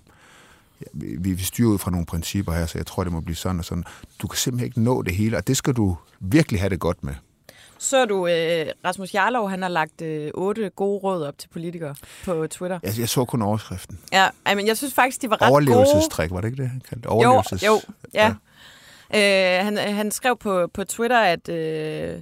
[0.93, 3.59] vi, vi styrer ud fra nogle principper her, så jeg tror, det må blive sådan
[3.59, 3.83] og sådan.
[4.21, 7.03] Du kan simpelthen ikke nå det hele, og det skal du virkelig have det godt
[7.03, 7.13] med.
[7.83, 11.95] Så du, øh, Rasmus Jarlov, han har lagt øh, otte gode råd op til politikere
[12.25, 12.79] på Twitter.
[12.83, 13.99] Jeg, jeg så kun overskriften.
[14.11, 15.51] Ja, ej, men jeg synes faktisk, de var ret gode.
[15.51, 17.63] Overlevelsestrik, var det ikke det, han kaldte Overlevelses...
[17.63, 17.79] Jo, jo,
[18.13, 18.33] ja.
[19.13, 19.59] ja.
[19.59, 21.49] Øh, han, han skrev på, på Twitter, at...
[21.49, 22.21] Øh,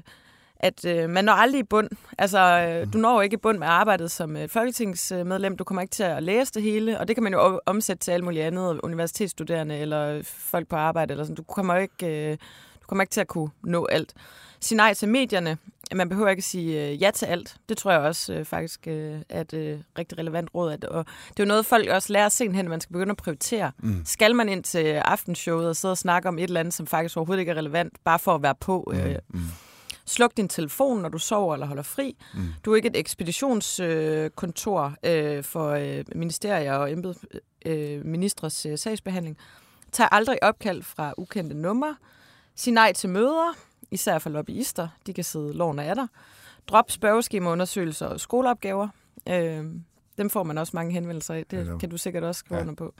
[0.63, 1.89] at øh, man når aldrig i bund.
[2.17, 5.57] Altså, øh, du når ikke i bund med arbejdet som øh, folketingsmedlem.
[5.57, 8.11] Du kommer ikke til at læse det hele, og det kan man jo omsætte til
[8.11, 11.11] alt muligt andet, universitetsstuderende eller folk på arbejde.
[11.11, 11.35] Eller sådan.
[11.35, 12.37] Du, kommer ikke, øh,
[12.81, 14.13] du kommer ikke til at kunne nå alt.
[14.61, 15.57] Sig nej til medierne.
[15.95, 17.55] Man behøver ikke at sige øh, ja til alt.
[17.69, 20.71] Det tror jeg også øh, faktisk øh, er et øh, rigtig relevant råd.
[20.71, 23.11] At, og det er jo noget, folk også lærer sen hen, at man skal begynde
[23.11, 23.71] at prioritere.
[23.79, 24.01] Mm.
[24.05, 27.17] Skal man ind til aftenshowet og sidde og snakke om et eller andet, som faktisk
[27.17, 28.91] overhovedet ikke er relevant, bare for at være på?
[28.95, 29.39] Øh, mm.
[29.39, 29.41] Mm
[30.05, 32.17] Sluk din telefon, når du sover eller holder fri.
[32.33, 32.47] Mm.
[32.65, 37.13] Du er ikke et ekspeditionskontor øh, øh, for øh, ministerier og embed,
[37.65, 39.37] øh, ministres øh, sagsbehandling.
[39.91, 41.95] Tag aldrig opkald fra ukendte numre.
[42.55, 43.57] Sig nej til møder,
[43.91, 44.87] især for lobbyister.
[45.07, 46.07] De kan sidde loven af dig.
[46.67, 48.87] Drop spørgeskemaundersøgelser og skoleopgaver.
[49.29, 49.65] Øh,
[50.17, 51.45] dem får man også mange henvendelser af.
[51.45, 52.61] Det kan du sikkert også skrive ja.
[52.61, 52.93] under på.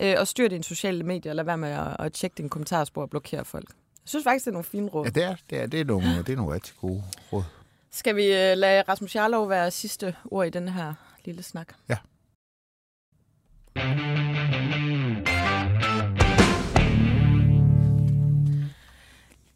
[0.00, 1.32] Øh, og styr dine sociale medier.
[1.32, 3.68] Lad være med at, at tjekke dine kommentarspor og blokere folk.
[3.68, 5.04] Jeg synes faktisk, det er nogle fine råd.
[5.04, 7.42] Ja, det er, det er, det er, nogle, det er nogle rigtig gode råd.
[7.90, 11.68] Skal vi uh, lade Rasmus Jarlov være sidste ord i den her lille snak?
[11.88, 11.96] Ja.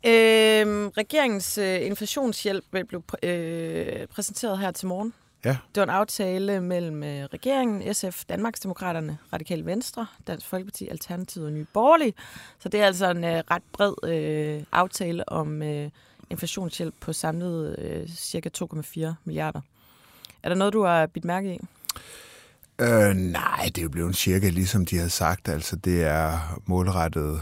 [0.06, 5.14] Øhm, regeringens øh, inflationshjælp blev øh, præsenteret her til morgen.
[5.44, 5.50] Ja.
[5.74, 11.52] Det var en aftale mellem øh, regeringen, SF, Danmarksdemokraterne, Radikale Venstre, Dansk Folkeparti, Alternativet og
[11.52, 12.14] Nye Borgerlige.
[12.58, 15.90] Så det er altså en øh, ret bred øh, aftale om øh,
[16.30, 19.60] inflationshjælp på samlet øh, cirka 2,4 milliarder.
[20.42, 21.60] Er der noget, du har bidt mærke i?
[22.80, 25.48] Øh, nej, det er jo blevet cirka ligesom de har sagt.
[25.48, 27.40] Altså, det er målrettet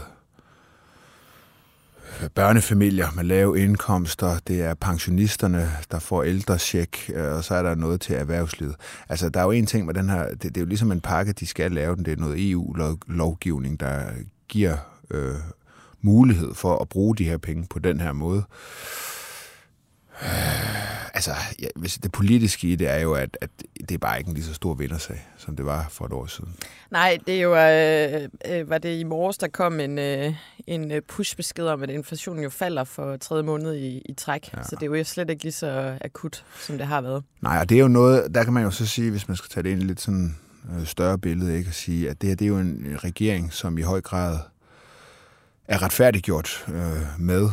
[2.35, 7.75] børnefamilier med lave indkomster, det er pensionisterne, der får ældrecheck, øh, og så er der
[7.75, 8.75] noget til erhvervslivet.
[9.09, 11.01] Altså, der er jo en ting med den her, det, det er jo ligesom en
[11.01, 14.03] pakke, de skal lave den, det er noget EU-lovgivning, der
[14.47, 14.77] giver
[15.11, 15.35] øh,
[16.01, 18.43] mulighed for at bruge de her penge på den her måde.
[20.23, 24.17] Øh, altså, ja, hvis det politiske i det er jo, at, at det er bare
[24.17, 26.55] ikke en lige så stor vindersag, som det var for et år siden.
[26.91, 30.33] Nej, det er jo, øh, øh, var det i morges, der kom en, øh,
[30.67, 34.53] en øh, pushbesked om, at inflationen jo falder for tredje måned i, i træk.
[34.53, 34.63] Ja.
[34.63, 37.23] Så det er jo slet ikke lige så akut, som det har været.
[37.41, 39.49] Nej, og det er jo noget, der kan man jo så sige, hvis man skal
[39.49, 40.37] tage det ind i lidt sådan
[40.73, 41.67] øh, større billede, ikke?
[41.67, 44.39] at sige, at det her det er jo en regering, som i høj grad
[45.67, 47.49] er retfærdiggjort øh, med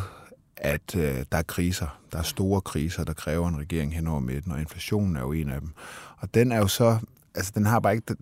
[0.61, 2.01] at øh, der er kriser.
[2.13, 5.33] Der er store kriser, der kræver en regering hen over midten, og inflationen er jo
[5.33, 5.73] en af dem.
[6.19, 6.99] Og den er jo så,
[7.35, 8.17] altså den har bare ikke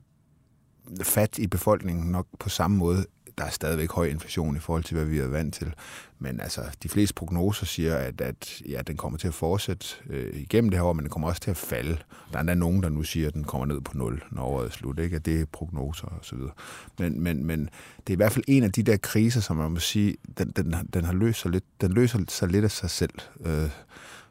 [1.02, 3.06] fat i befolkningen nok på samme måde
[3.38, 5.74] der er stadigvæk høj inflation i forhold til, hvad vi er vant til.
[6.18, 10.40] Men altså, de fleste prognoser siger, at, at ja, den kommer til at fortsætte øh,
[10.40, 11.98] igennem det her år, men den kommer også til at falde.
[12.32, 14.66] Der er endda nogen, der nu siger, at den kommer ned på 0, når året
[14.66, 14.98] er slut.
[14.98, 15.16] Ikke?
[15.16, 16.52] At det er prognoser og så videre.
[16.98, 17.60] Men, men, men
[17.98, 20.50] det er i hvert fald en af de der kriser, som man må sige, den,
[20.50, 23.70] den, den, har løst sig lidt, den løser sig lidt af sig selv, øh,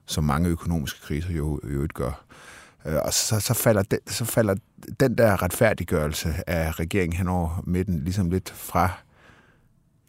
[0.06, 2.26] som mange økonomiske kriser jo, jo ikke gør.
[2.86, 4.56] Øh, og så, så, falder den, så falder
[5.00, 8.89] den der retfærdiggørelse af regeringen henover midten ligesom lidt fra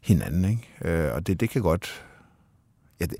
[0.02, 0.44] hinanden.
[0.44, 0.94] Ikke?
[0.94, 2.04] Øh, og det, det kan godt...
[3.00, 3.16] Ja, det,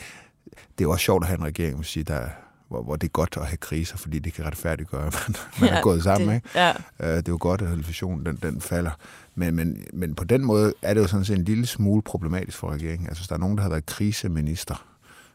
[0.79, 2.29] det er også sjovt at have en regering, sige, der,
[2.69, 5.71] hvor, hvor det er godt at have kriser, fordi det kan retfærdiggøre, at man, man
[5.71, 6.29] ja, er gået sammen.
[6.29, 6.49] Det, ikke?
[6.55, 6.71] Ja.
[7.01, 8.91] Øh, det er jo godt, at inflationen den, den falder.
[9.35, 12.59] Men, men, men på den måde er det jo sådan set en lille smule problematisk
[12.59, 13.09] for regeringen.
[13.09, 14.87] Altså, hvis der er nogen, der har været kriseminister,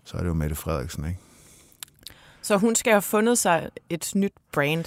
[0.04, 1.20] så er det jo Mette Frederiksen, ikke?
[2.42, 4.86] Så hun skal have fundet sig et nyt brand.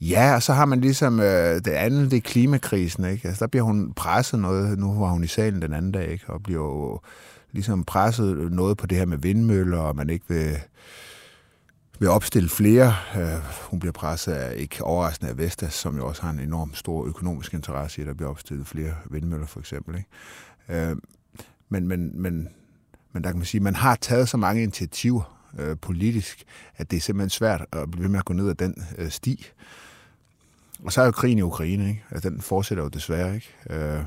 [0.00, 3.28] Ja, og så har man ligesom øh, det andet, det er klimakrisen, ikke?
[3.28, 6.24] Altså, der bliver hun presset noget, nu var hun i salen den anden dag, ikke?
[6.28, 7.00] Og bliver jo
[7.52, 10.58] ligesom presset noget på det her med vindmøller, og man ikke vil,
[11.98, 12.94] vil opstille flere.
[13.16, 13.38] Øh,
[13.70, 17.06] hun bliver presset af, ikke overraskende af Vestas, som jo også har en enorm stor
[17.06, 20.90] økonomisk interesse i, at der bliver opstillet flere vindmøller, for eksempel, ikke?
[20.90, 20.96] Øh,
[21.68, 22.48] men, men, men,
[23.12, 26.44] men der kan man sige, man har taget så mange initiativer øh, politisk,
[26.76, 29.10] at det er simpelthen svært at blive ved med at gå ned ad den øh,
[29.10, 29.46] sti.
[30.84, 32.04] Og så er jo krigen i Ukraine, ikke?
[32.10, 33.54] Altså, den fortsætter jo desværre, ikke?
[33.70, 34.02] Øh,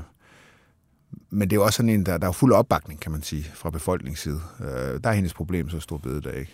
[1.30, 3.50] men det er jo også sådan en, der, der er fuld opbakning, kan man sige,
[3.54, 4.40] fra befolkningsside.
[4.60, 6.52] Øh, der er hendes problem så stor bededag, ikke?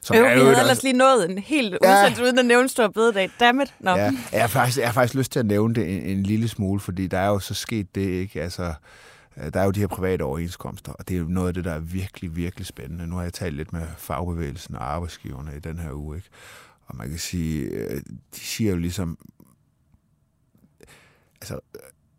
[0.00, 1.92] Som jo, vi havde ellers lige nået en helt ja.
[1.92, 3.30] udsendelse uden at nævne stor bededag.
[3.40, 3.74] Dammit.
[3.80, 3.90] No.
[3.96, 6.48] Ja, jeg har, faktisk, jeg har faktisk lyst til at nævne det en, en lille
[6.48, 8.42] smule, fordi der er jo så sket det, ikke?
[8.42, 8.74] Altså, Øh,
[9.36, 11.64] Øh, der er jo de her private overenskomster, og det er jo noget af det,
[11.64, 13.06] der er virkelig, virkelig spændende.
[13.06, 16.28] Nu har jeg talt lidt med fagbevægelsen og arbejdsgiverne i den her uge, ikke?
[16.86, 18.00] og man kan sige, øh,
[18.34, 19.18] de siger jo ligesom,
[21.40, 21.60] altså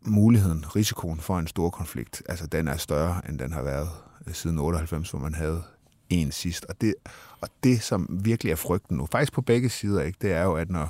[0.01, 3.89] muligheden, risikoen for en stor konflikt, altså den er større, end den har været
[4.27, 5.63] øh, siden 98, hvor man havde
[6.09, 6.65] en sidst.
[6.65, 6.95] Og det,
[7.41, 10.53] og det, som virkelig er frygten nu, faktisk på begge sider, ikke, det er jo,
[10.53, 10.89] at når,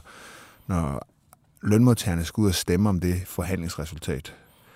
[0.67, 1.07] når
[1.61, 4.35] lønmodtagerne skal ud og stemme om det forhandlingsresultat,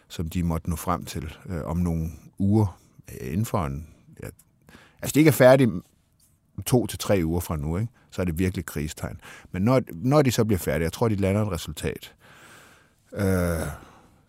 [0.09, 2.79] som de måtte nå frem til øh, om nogle uger
[3.11, 3.87] øh, inden for en...
[4.23, 4.27] Ja,
[5.01, 5.71] altså, det ikke er færdigt
[6.65, 7.91] to til tre uger fra nu, ikke?
[8.11, 9.21] så er det virkelig krigstegn.
[9.51, 12.15] Men når, når de så bliver færdige, jeg tror, de lander et resultat,
[13.13, 13.67] øh,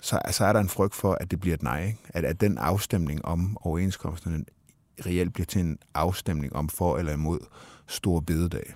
[0.02, 1.86] så, så er der en frygt for, at det bliver et nej.
[1.86, 1.98] Ikke?
[2.08, 4.44] At, at den afstemning om overenskomsterne
[5.06, 7.38] reelt bliver til en afstemning om for eller imod
[7.86, 8.74] stor bededag.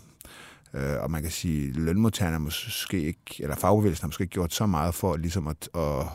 [0.75, 4.55] Øh, og man kan sige, at lønmodtagerne måske ikke, eller fagbevægelsen har måske ikke gjort
[4.55, 6.07] så meget for ligesom at, at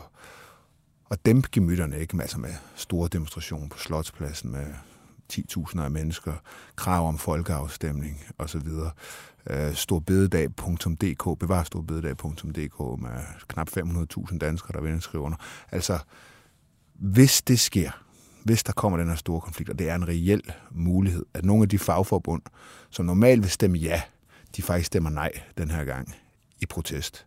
[1.10, 2.22] at dæmpe gemytterne, ikke?
[2.22, 4.66] Altså med store demonstrationer på Slotspladsen med
[5.32, 6.32] 10.000 af mennesker,
[6.76, 8.68] krav om folkeafstemning osv.
[9.50, 13.10] Øh, storbededag.dk, bevar storbededag.dk med
[13.48, 15.38] knap 500.000 danskere, der vil skrive under.
[15.72, 15.98] Altså,
[16.94, 17.90] hvis det sker,
[18.44, 21.62] hvis der kommer den her store konflikt, og det er en reel mulighed, at nogle
[21.62, 22.42] af de fagforbund,
[22.90, 24.02] som normalt vil stemme ja,
[24.56, 26.14] de faktisk stemmer nej den her gang
[26.60, 27.26] i protest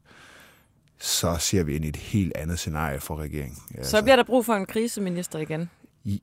[1.00, 3.56] så ser vi ind i et helt andet scenarie for regeringen.
[3.56, 5.70] Så altså, bliver der brug for en kriseminister igen?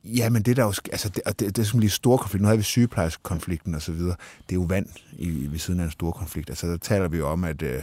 [0.04, 2.42] Ja, men det der jo, altså det, det, det er som lige stor konflikt.
[2.42, 4.16] Nu har vi sygeplejerskonflikten og så videre.
[4.48, 6.50] Det er jo vand i, ved siden af en stor konflikt.
[6.50, 7.82] Altså der taler vi jo om, at øh,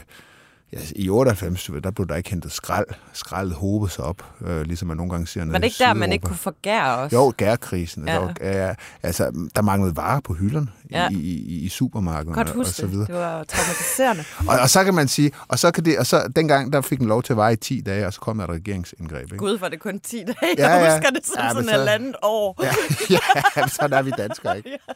[0.74, 2.86] Ja, I 98, der blev der ikke hentet skrald.
[3.14, 5.46] Skraldet hobede sig op, øh, ligesom man nogle gange siger.
[5.46, 7.16] Var det ikke der, man ikke kunne forgære også?
[7.16, 8.08] Jo, gærkrisen.
[8.08, 8.28] Ja.
[8.40, 11.10] Der, altså, der manglede varer på hylderne ja.
[11.12, 13.08] i, i, i supermarkederne Godt huske og så videre.
[13.08, 13.16] det.
[13.16, 14.24] var traumatiserende.
[14.50, 17.00] og, og, så kan man sige, og så kan det, og så dengang, der fik
[17.00, 19.24] den lov til at vare i 10 dage, og så kom der et regeringsindgreb.
[19.24, 19.38] Ikke?
[19.38, 20.36] Gud, var det kun 10 dage?
[20.58, 20.76] Ja, ja.
[20.76, 22.64] Jeg husker det som ja, sådan så, et andet år.
[22.64, 22.72] ja,
[23.56, 24.70] ja, sådan er vi danskere, ikke?
[24.70, 24.94] ja.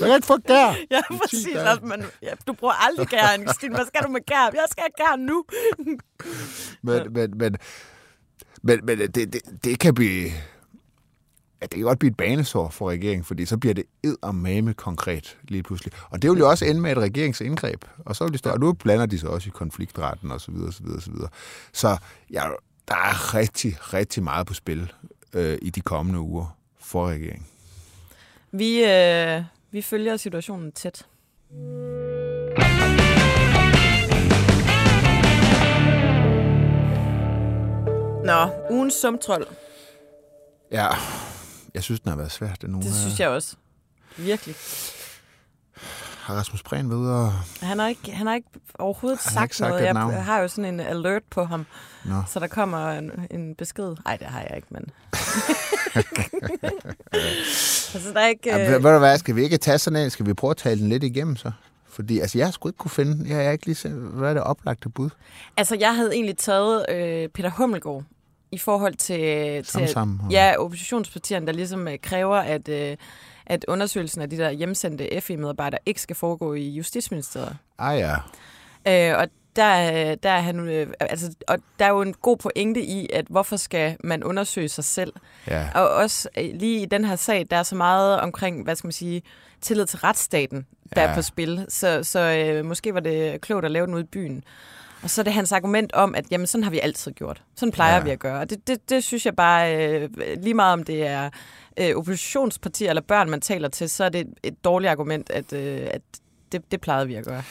[0.00, 0.74] Jeg kan ikke få gær.
[0.90, 1.56] Ja, præcis.
[1.56, 3.74] Altså, men, ja, du bruger aldrig gær, Stine.
[3.74, 4.50] Hvad skal du med gær?
[4.54, 5.44] Jeg skal have gær nu.
[6.82, 7.56] men, men, men,
[8.62, 10.30] men, men det, det, det kan blive...
[11.60, 14.34] Ja, det kan godt blive et banesår for regeringen, fordi så bliver det ed og
[14.34, 15.92] mame konkret lige pludselig.
[16.10, 17.84] Og det vil jo også ende med et regeringsindgreb.
[17.98, 20.52] Og så vil de stå, og nu blander de sig også i konfliktretten og så
[20.52, 21.28] videre, så videre, så videre.
[21.72, 21.96] Så
[22.32, 22.42] ja,
[22.88, 24.92] der er rigtig, rigtig meget på spil
[25.34, 27.46] øh, i de kommende uger for regeringen.
[28.52, 31.06] Vi, øh, vi følger situationen tæt.
[38.24, 39.46] Nå, ugens sumtrol.
[40.72, 40.86] Ja,
[41.74, 42.62] jeg synes, den har været svært.
[42.62, 43.56] Den det synes jeg også.
[44.16, 44.56] Virkelig.
[46.30, 47.32] Har Rasmus Prehn ved at...
[47.68, 49.84] Han har ikke, han har ikke overhovedet han sagt, ikke sagt noget.
[49.84, 50.14] Jeg navn.
[50.14, 51.66] har jo sådan en alert på ham,
[52.04, 52.14] Nå.
[52.28, 53.96] så der kommer en, en besked.
[54.04, 54.82] Nej, det har jeg ikke, men...
[57.94, 58.48] altså, der er ikke...
[58.58, 60.10] Ja, ved du hvad, skal vi ikke tage sådan en?
[60.10, 61.50] Skal vi prøve at tale den lidt igennem så?
[61.88, 64.42] Fordi altså, jeg skulle ikke kunne finde, jeg har ikke lige set, hvad er det
[64.42, 65.10] oplagte bud?
[65.56, 68.02] Altså, jeg havde egentlig taget øh, Peter Hummelgaard
[68.52, 72.96] i forhold til, til Sammen, og- ja, oppositionspartierne, der ligesom øh, kræver, at, øh,
[73.50, 77.56] at undersøgelsen af de der hjemsendte FE-medarbejdere ikke skal foregå i Justitsministeriet.
[77.78, 78.16] Ah ja,
[78.88, 82.36] Øh, og der, er- der er han, øh, altså, og der er jo en god
[82.36, 85.12] pointe i, at hvorfor skal man undersøge sig selv?
[85.46, 85.68] ja.
[85.74, 88.86] Og også øh, lige i den her sag, der er så meget omkring, hvad skal
[88.86, 89.22] man sige,
[89.60, 91.08] tillid til retsstaten, der ja.
[91.08, 91.66] Er på spil.
[91.68, 94.44] Så, så øh, måske var det klogt at lave den ude i byen.
[95.02, 97.42] Og så er det hans argument om, at jamen, sådan har vi altid gjort.
[97.56, 97.96] Sådan plejer.
[97.96, 98.02] Ja.
[98.02, 98.40] vi at gøre.
[98.40, 100.08] Og det, det, det synes jeg bare, øh,
[100.42, 101.30] lige meget om det er
[101.80, 105.88] øh, oppositionspartier eller børn, man taler til, så er det et, dårligt argument, at, øh,
[105.90, 106.02] at
[106.52, 107.42] det, det plejede vi at gøre.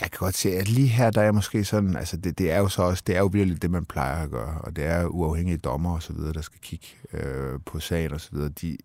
[0.00, 2.58] Jeg kan godt se, at lige her, der er måske sådan, altså det, det er
[2.58, 5.06] jo så også, det er jo virkelig det, man plejer at gøre, og det er
[5.06, 8.48] uafhængige dommer og så videre, der skal kigge øh, på sagen og så videre.
[8.48, 8.76] De,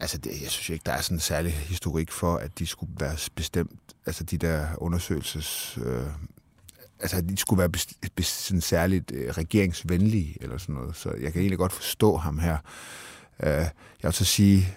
[0.00, 2.92] altså det, jeg synes ikke, der er sådan en særlig historik for, at de skulle
[3.00, 6.06] være bestemt, altså de der undersøgelses, øh,
[7.00, 11.32] altså de skulle være best, best, sådan særligt øh, regeringsvenlige eller sådan noget, så jeg
[11.32, 12.58] kan egentlig godt forstå ham her.
[13.42, 13.70] Øh, jeg
[14.02, 14.76] vil så sige,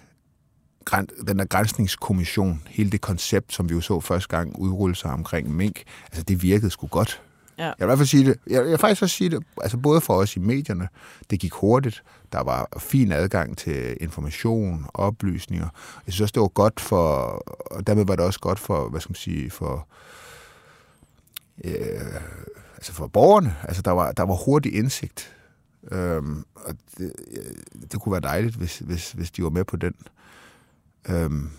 [1.27, 5.55] den der grænsningskommission, hele det koncept, som vi jo så første gang udrulle sig omkring
[5.55, 7.21] mink, altså det virkede sgu godt.
[7.57, 7.63] Ja.
[7.63, 8.39] Jeg vil i hvert fald sige det.
[8.47, 10.87] Jeg, jeg vil faktisk også sige det, altså både for os i medierne,
[11.29, 12.03] det gik hurtigt.
[12.31, 15.67] Der var fin adgang til information, oplysninger.
[16.05, 17.05] Jeg synes også, det var godt for,
[17.71, 19.87] og dermed var det også godt for, hvad skal man sige, for,
[21.63, 21.73] øh,
[22.75, 23.55] altså for borgerne.
[23.63, 25.35] Altså der var, der var hurtig indsigt.
[25.91, 27.13] Øhm, og det,
[27.91, 29.93] det kunne være dejligt, hvis, hvis, hvis de var med på den.
[31.09, 31.49] Øhm,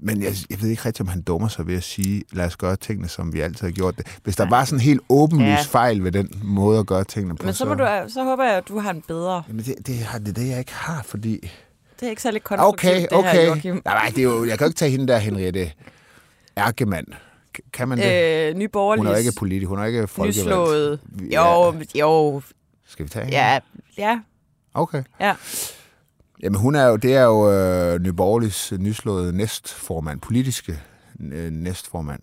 [0.00, 2.56] men jeg, jeg ved ikke rigtig, om han dummer sig ved at sige, lad os
[2.56, 4.06] gøre tingene, som vi altid har gjort det.
[4.24, 4.50] Hvis der Nej.
[4.58, 5.50] var sådan en helt åbenlys Ja.
[5.52, 5.62] ja.
[5.62, 8.54] fejl ved den måde at gøre tingene på, Men så, må du, så håber jeg,
[8.56, 9.42] at du har en bedre.
[9.48, 11.50] Jamen det, det, det er det, jeg ikke har, fordi...
[12.00, 13.46] Det er ikke særlig konstruktivt, Okay, det her, okay.
[13.46, 13.74] Joachim.
[13.84, 15.72] Nej, nej, det er jo, jeg kan jo ikke tage hende der, Henriette
[16.58, 17.06] Ærkemand.
[17.58, 18.48] K- Kan man det?
[18.50, 20.38] Øh, Nye hun er ikke politisk, hun er ikke folkevalgt.
[20.48, 21.00] nyslået.
[21.34, 22.42] Jo, jo,
[22.88, 23.36] Skal vi tage hende?
[23.38, 23.60] ja,
[23.98, 24.20] ja,
[24.74, 25.04] Okay.
[25.20, 25.36] ja.
[26.42, 30.82] Jamen hun er jo, det er jo øh, Nye Borgerliges nyslåede næstformand, politiske
[31.20, 32.22] øh, næstformand,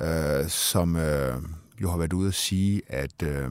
[0.00, 1.34] øh, som øh,
[1.82, 3.50] jo har været ude at sige, at øh,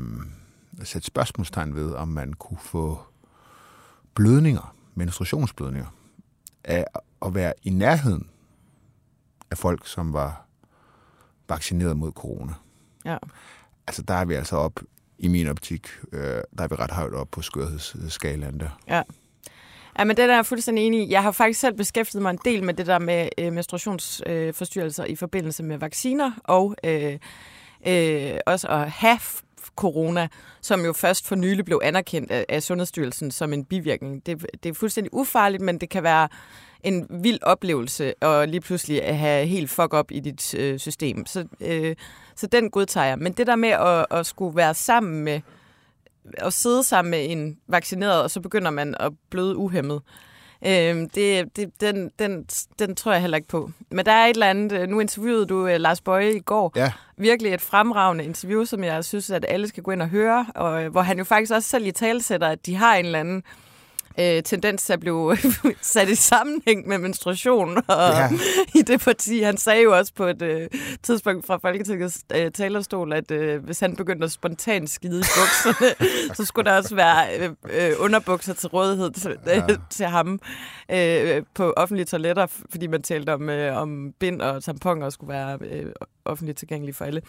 [0.83, 2.99] sætte spørgsmålstegn ved, om man kunne få
[4.13, 5.87] blødninger, menstruationsblødninger,
[6.63, 6.85] af
[7.25, 8.29] at være i nærheden
[9.51, 10.45] af folk, som var
[11.49, 12.53] vaccineret mod corona.
[13.05, 13.17] ja.
[13.87, 14.79] Altså der er vi altså op,
[15.19, 16.21] i min optik, øh,
[16.57, 18.79] der er vi ret højt op på skørhedsskalaen der.
[18.87, 19.01] Ja.
[19.99, 21.11] Ja, men det der er jeg fuldstændig enig i.
[21.11, 25.09] Jeg har faktisk selv beskæftiget mig en del med det der med øh, menstruationsforstyrrelser øh,
[25.09, 27.17] i forbindelse med vacciner, og øh,
[27.87, 29.19] øh, også at have
[29.75, 30.27] corona,
[30.61, 34.25] som jo først for nylig blev anerkendt af, af Sundhedsstyrelsen som en bivirkning.
[34.25, 36.27] Det, det er fuldstændig ufarligt, men det kan være
[36.83, 41.25] en vild oplevelse at lige pludselig at have helt fuck op i dit øh, system.
[41.25, 41.95] Så, øh,
[42.37, 43.19] så den godtager jeg.
[43.19, 45.41] Men det der med at, at skulle være sammen med
[46.37, 50.01] at sidde sammen med en vaccineret, og så begynder man at bløde uhemmet.
[50.65, 52.45] Øhm, det, det, den, den,
[52.79, 53.71] den tror jeg heller ikke på.
[53.91, 56.71] Men der er et eller andet, øh, nu interviewede du øh, Lars Bøje i går,
[56.75, 60.45] Ja, virkelig et fremragende interview, som jeg synes, at alle skal gå ind og høre,
[60.55, 63.19] og øh, hvor han jo faktisk også selv i talsætter, at de har en eller
[63.19, 63.43] anden
[64.19, 65.37] øh, tendens til at blive
[65.81, 68.29] sat i sammenhæng med menstruation og ja.
[68.75, 69.41] I det parti.
[69.41, 70.67] Han sagde jo også på et øh,
[71.03, 76.09] tidspunkt fra Folketingets øh, talerstol, at øh, hvis han begyndte at spontant skide i bukserne,
[76.35, 79.61] så skulle der også være øh, øh, underbukser til rådighed til, øh, Ja.
[79.89, 80.39] til ham
[80.91, 85.57] øh, på offentlige toiletter, fordi man talte om, øh, om bind og tamponer skulle være
[85.61, 85.85] øh,
[86.27, 87.21] offentligt tilgængelige for alle.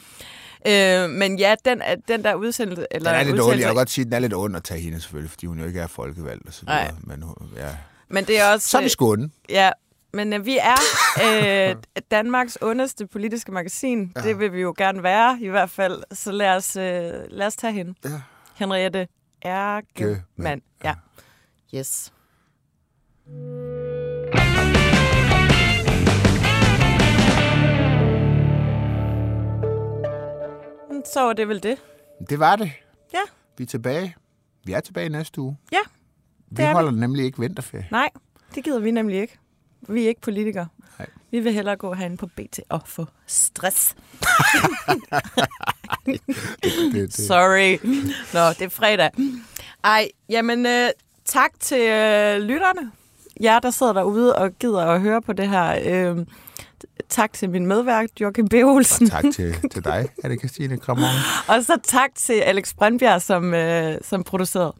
[0.67, 2.87] Øh, men ja, den, den der udsendelse...
[2.91, 3.59] Eller den er lidt ond.
[3.59, 5.59] Jeg vil godt sige, at den er lidt ond at tage hende selvfølgelig, fordi hun
[5.59, 6.83] jo ikke er folkevalgt og så Nej.
[6.83, 6.97] videre.
[7.05, 7.25] Men
[7.57, 7.77] ja.
[8.09, 8.69] Men det er også...
[8.69, 9.31] Så er vi skåne.
[9.49, 9.71] Ja,
[10.13, 11.77] men øh, vi er øh,
[12.11, 14.13] Danmarks ondeste politiske magasin.
[14.17, 14.21] Ja.
[14.21, 16.03] Det vil vi jo gerne være, i hvert fald.
[16.13, 17.95] Så lad os, øh, lad os tage hende.
[18.05, 18.21] Ja.
[18.55, 19.09] Henriette
[19.43, 20.23] Ergemann.
[20.37, 20.63] Mand.
[20.85, 20.95] Ja.
[21.75, 22.13] Yes.
[31.12, 31.77] Så var det vel det.
[32.31, 32.73] Det var det.
[33.12, 33.21] Ja.
[33.59, 34.16] Vi er tilbage.
[34.64, 35.57] Vi er tilbage næste uge.
[35.73, 35.79] Ja,
[36.51, 36.73] Vi er vi.
[36.73, 37.88] holder nemlig ikke vinterferie.
[37.90, 38.11] Nej,
[38.55, 39.38] det gider vi nemlig ikke.
[39.88, 40.68] Vi er ikke politikere.
[40.99, 41.09] Nej.
[41.31, 43.97] Vi vil hellere gå herinde på BT og få stress.
[46.07, 46.21] Det,
[46.92, 47.79] det, Sorry.
[48.35, 49.11] Nå, det er fredag.
[49.85, 50.88] Ej, jamen øh,
[51.25, 52.90] tak til øh, lytterne.
[53.42, 55.79] Jer, der sidder derude og gider at høre på det her.
[56.11, 56.27] Øh,
[57.09, 58.54] tak til min medværk, Joachim B.
[58.54, 59.11] Olsen.
[59.11, 61.04] tak til, til dig, er det Christine Kramon.
[61.48, 64.75] Og så tak til Alex Brandbjerg, som, øh, som producerede.